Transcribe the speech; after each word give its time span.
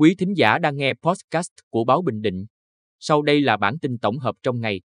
Quý 0.00 0.14
thính 0.14 0.36
giả 0.36 0.58
đang 0.58 0.76
nghe 0.76 0.92
podcast 1.02 1.50
của 1.70 1.84
Báo 1.84 2.02
Bình 2.02 2.22
Định. 2.22 2.46
Sau 3.00 3.22
đây 3.22 3.40
là 3.40 3.56
bản 3.56 3.78
tin 3.78 3.98
tổng 3.98 4.18
hợp 4.18 4.34
trong 4.42 4.60
ngày. 4.60 4.80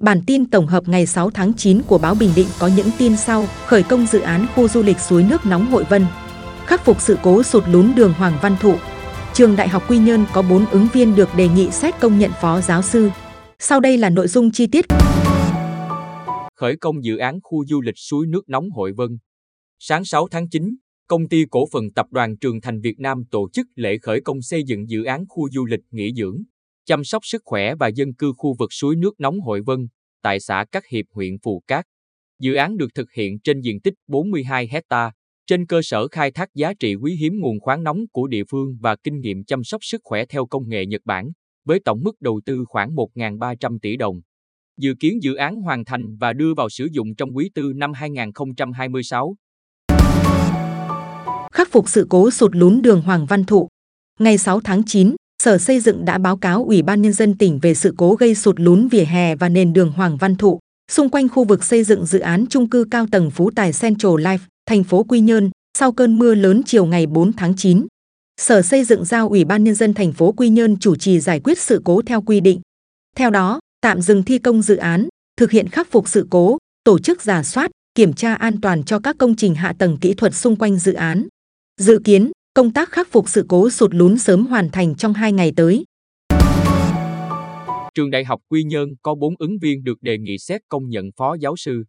Bản 0.00 0.20
tin 0.26 0.50
tổng 0.50 0.66
hợp 0.66 0.88
ngày 0.88 1.06
6 1.06 1.30
tháng 1.30 1.52
9 1.54 1.82
của 1.86 1.98
báo 1.98 2.14
Bình 2.20 2.30
Định 2.36 2.46
có 2.58 2.70
những 2.76 2.88
tin 2.98 3.16
sau: 3.16 3.46
khởi 3.66 3.82
công 3.82 4.06
dự 4.06 4.20
án 4.20 4.46
khu 4.54 4.68
du 4.68 4.82
lịch 4.82 4.98
suối 4.98 5.22
nước 5.22 5.46
nóng 5.46 5.70
Hội 5.70 5.84
Vân, 5.84 6.06
khắc 6.66 6.84
phục 6.84 7.00
sự 7.00 7.18
cố 7.22 7.42
sụt 7.42 7.64
lún 7.68 7.92
đường 7.96 8.12
Hoàng 8.12 8.38
Văn 8.42 8.56
Thụ. 8.60 8.74
Trường 9.32 9.56
Đại 9.56 9.68
học 9.68 9.90
Quy 9.90 9.98
Nhơn 9.98 10.24
có 10.32 10.42
4 10.42 10.66
ứng 10.66 10.86
viên 10.92 11.14
được 11.14 11.28
đề 11.36 11.48
nghị 11.48 11.70
xét 11.70 12.00
công 12.00 12.18
nhận 12.18 12.30
phó 12.40 12.60
giáo 12.60 12.82
sư. 12.82 13.10
Sau 13.58 13.80
đây 13.80 13.98
là 13.98 14.10
nội 14.10 14.28
dung 14.28 14.50
chi 14.50 14.66
tiết. 14.66 14.86
Khởi 16.64 16.76
công 16.76 17.04
dự 17.04 17.16
án 17.16 17.38
khu 17.42 17.66
du 17.66 17.80
lịch 17.80 17.94
suối 17.98 18.26
nước 18.26 18.48
nóng 18.48 18.70
Hội 18.70 18.92
Vân. 18.92 19.18
Sáng 19.78 20.04
6 20.04 20.28
tháng 20.28 20.48
9, 20.48 20.76
công 21.06 21.28
ty 21.28 21.44
cổ 21.50 21.64
phần 21.72 21.92
tập 21.92 22.06
đoàn 22.10 22.36
Trường 22.36 22.60
Thành 22.60 22.80
Việt 22.80 22.98
Nam 22.98 23.22
tổ 23.30 23.48
chức 23.52 23.66
lễ 23.74 23.98
khởi 24.02 24.20
công 24.20 24.42
xây 24.42 24.62
dựng 24.62 24.88
dự 24.88 25.04
án 25.04 25.24
khu 25.28 25.50
du 25.50 25.64
lịch 25.64 25.80
nghỉ 25.90 26.12
dưỡng, 26.16 26.42
chăm 26.84 27.04
sóc 27.04 27.22
sức 27.24 27.42
khỏe 27.44 27.74
và 27.74 27.88
dân 27.88 28.14
cư 28.14 28.32
khu 28.36 28.54
vực 28.58 28.72
suối 28.72 28.96
nước 28.96 29.20
nóng 29.20 29.40
Hội 29.40 29.62
Vân 29.66 29.88
tại 30.22 30.40
xã 30.40 30.64
Cát 30.72 30.82
Hiệp 30.90 31.04
huyện 31.10 31.38
Phù 31.42 31.62
Cát. 31.66 31.84
Dự 32.40 32.54
án 32.54 32.76
được 32.76 32.94
thực 32.94 33.12
hiện 33.12 33.40
trên 33.40 33.60
diện 33.60 33.80
tích 33.80 33.94
42 34.08 34.68
hecta, 34.68 35.12
trên 35.46 35.66
cơ 35.66 35.80
sở 35.82 36.08
khai 36.08 36.30
thác 36.30 36.48
giá 36.54 36.74
trị 36.74 36.94
quý 36.94 37.16
hiếm 37.16 37.32
nguồn 37.40 37.60
khoáng 37.60 37.82
nóng 37.82 38.04
của 38.12 38.26
địa 38.26 38.44
phương 38.50 38.76
và 38.80 38.96
kinh 38.96 39.20
nghiệm 39.20 39.44
chăm 39.44 39.64
sóc 39.64 39.84
sức 39.84 40.00
khỏe 40.04 40.26
theo 40.26 40.46
công 40.46 40.68
nghệ 40.68 40.86
Nhật 40.86 41.02
Bản, 41.04 41.30
với 41.64 41.80
tổng 41.84 42.00
mức 42.02 42.20
đầu 42.20 42.40
tư 42.46 42.64
khoảng 42.68 42.94
1.300 42.94 43.78
tỷ 43.82 43.96
đồng. 43.96 44.20
Dự 44.80 44.94
kiến 45.00 45.22
dự 45.22 45.34
án 45.34 45.56
hoàn 45.56 45.84
thành 45.84 46.16
và 46.20 46.32
đưa 46.32 46.54
vào 46.54 46.68
sử 46.68 46.88
dụng 46.92 47.14
trong 47.14 47.36
quý 47.36 47.50
tư 47.54 47.72
năm 47.76 47.92
2026. 47.92 49.34
Khắc 51.52 51.68
phục 51.70 51.88
sự 51.88 52.06
cố 52.10 52.30
sụt 52.30 52.56
lún 52.56 52.82
đường 52.82 53.02
Hoàng 53.02 53.26
Văn 53.26 53.44
Thụ. 53.44 53.68
Ngày 54.20 54.38
6 54.38 54.60
tháng 54.60 54.82
9, 54.86 55.14
Sở 55.42 55.58
Xây 55.58 55.80
dựng 55.80 56.04
đã 56.04 56.18
báo 56.18 56.36
cáo 56.36 56.64
Ủy 56.64 56.82
ban 56.82 57.02
Nhân 57.02 57.12
dân 57.12 57.38
tỉnh 57.38 57.58
về 57.62 57.74
sự 57.74 57.94
cố 57.96 58.14
gây 58.14 58.34
sụt 58.34 58.60
lún 58.60 58.88
vỉa 58.88 59.04
hè 59.04 59.36
và 59.36 59.48
nền 59.48 59.72
đường 59.72 59.92
Hoàng 59.92 60.16
Văn 60.16 60.36
Thụ, 60.36 60.58
xung 60.90 61.08
quanh 61.08 61.28
khu 61.28 61.44
vực 61.44 61.64
xây 61.64 61.84
dựng 61.84 62.06
dự 62.06 62.18
án 62.18 62.46
chung 62.46 62.70
cư 62.70 62.84
cao 62.90 63.06
tầng 63.12 63.30
Phú 63.30 63.50
Tài 63.56 63.70
Central 63.80 64.12
Life, 64.12 64.38
thành 64.66 64.84
phố 64.84 65.04
Quy 65.04 65.20
Nhơn, 65.20 65.50
sau 65.78 65.92
cơn 65.92 66.18
mưa 66.18 66.34
lớn 66.34 66.62
chiều 66.66 66.86
ngày 66.86 67.06
4 67.06 67.32
tháng 67.32 67.56
9. 67.56 67.86
Sở 68.40 68.62
Xây 68.62 68.84
dựng 68.84 69.04
giao 69.04 69.28
Ủy 69.28 69.44
ban 69.44 69.64
Nhân 69.64 69.74
dân 69.74 69.94
thành 69.94 70.12
phố 70.12 70.32
Quy 70.32 70.48
Nhơn 70.48 70.76
chủ 70.76 70.96
trì 70.96 71.20
giải 71.20 71.40
quyết 71.40 71.58
sự 71.58 71.82
cố 71.84 72.02
theo 72.06 72.22
quy 72.22 72.40
định. 72.40 72.60
Theo 73.16 73.30
đó, 73.30 73.60
tạm 73.84 74.00
dừng 74.00 74.22
thi 74.22 74.38
công 74.38 74.62
dự 74.62 74.76
án, 74.76 75.08
thực 75.36 75.50
hiện 75.50 75.68
khắc 75.68 75.90
phục 75.90 76.08
sự 76.08 76.26
cố, 76.30 76.58
tổ 76.84 76.98
chức 76.98 77.22
giả 77.22 77.42
soát, 77.42 77.70
kiểm 77.94 78.12
tra 78.12 78.34
an 78.34 78.60
toàn 78.60 78.84
cho 78.84 78.98
các 78.98 79.16
công 79.18 79.36
trình 79.36 79.54
hạ 79.54 79.74
tầng 79.78 79.96
kỹ 80.00 80.14
thuật 80.14 80.34
xung 80.34 80.56
quanh 80.56 80.76
dự 80.78 80.92
án. 80.92 81.28
Dự 81.80 82.00
kiến, 82.04 82.30
công 82.54 82.72
tác 82.72 82.90
khắc 82.90 83.08
phục 83.10 83.28
sự 83.28 83.44
cố 83.48 83.70
sụt 83.70 83.94
lún 83.94 84.18
sớm 84.18 84.46
hoàn 84.46 84.70
thành 84.70 84.94
trong 84.94 85.12
2 85.12 85.32
ngày 85.32 85.52
tới. 85.56 85.84
Trường 87.94 88.10
Đại 88.10 88.24
học 88.24 88.40
Quy 88.48 88.62
Nhơn 88.64 88.88
có 89.02 89.14
4 89.14 89.34
ứng 89.38 89.58
viên 89.62 89.84
được 89.84 90.02
đề 90.02 90.18
nghị 90.18 90.38
xét 90.38 90.60
công 90.68 90.88
nhận 90.88 91.10
phó 91.16 91.36
giáo 91.40 91.56
sư. 91.56 91.84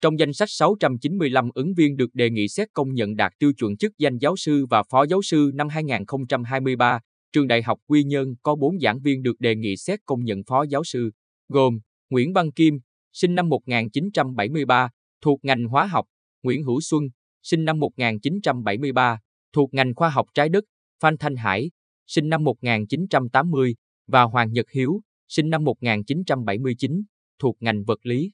Trong 0.00 0.18
danh 0.18 0.32
sách 0.32 0.48
695 0.50 1.50
ứng 1.54 1.74
viên 1.74 1.96
được 1.96 2.14
đề 2.14 2.30
nghị 2.30 2.48
xét 2.48 2.68
công 2.72 2.94
nhận 2.94 3.16
đạt 3.16 3.32
tiêu 3.38 3.52
chuẩn 3.52 3.76
chức 3.76 3.92
danh 3.98 4.18
giáo 4.18 4.36
sư 4.36 4.66
và 4.70 4.82
phó 4.90 5.06
giáo 5.06 5.22
sư 5.22 5.50
năm 5.54 5.68
2023, 5.68 6.98
Trường 7.32 7.48
Đại 7.48 7.62
học 7.62 7.78
Quy 7.86 8.04
Nhơn 8.04 8.34
có 8.42 8.54
4 8.54 8.80
giảng 8.80 9.00
viên 9.00 9.22
được 9.22 9.40
đề 9.40 9.54
nghị 9.54 9.76
xét 9.76 9.98
công 10.06 10.24
nhận 10.24 10.42
phó 10.46 10.64
giáo 10.68 10.84
sư, 10.84 11.10
gồm 11.52 11.78
Nguyễn 12.10 12.32
Văn 12.32 12.52
Kim, 12.52 12.78
sinh 13.12 13.34
năm 13.34 13.48
1973, 13.48 14.88
thuộc 15.22 15.38
ngành 15.42 15.64
hóa 15.64 15.86
học, 15.86 16.06
Nguyễn 16.42 16.62
Hữu 16.62 16.80
Xuân, 16.80 17.02
sinh 17.42 17.64
năm 17.64 17.78
1973, 17.78 19.18
thuộc 19.52 19.74
ngành 19.74 19.94
khoa 19.94 20.08
học 20.08 20.26
trái 20.34 20.48
đất, 20.48 20.64
Phan 21.02 21.16
Thanh 21.18 21.36
Hải, 21.36 21.70
sinh 22.06 22.28
năm 22.28 22.44
1980, 22.44 23.74
và 24.06 24.22
Hoàng 24.22 24.52
Nhật 24.52 24.66
Hiếu, 24.70 25.00
sinh 25.28 25.50
năm 25.50 25.64
1979, 25.64 27.02
thuộc 27.38 27.56
ngành 27.60 27.84
vật 27.84 27.98
lý. 28.02 28.30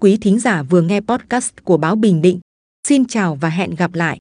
Quý 0.00 0.18
thính 0.20 0.38
giả 0.38 0.62
vừa 0.62 0.82
nghe 0.82 1.00
podcast 1.00 1.54
của 1.64 1.76
báo 1.76 1.96
Bình 1.96 2.22
Định. 2.22 2.40
Xin 2.88 3.06
chào 3.06 3.34
và 3.34 3.48
hẹn 3.48 3.74
gặp 3.74 3.94
lại. 3.94 4.18